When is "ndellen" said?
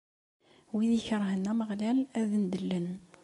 2.43-2.87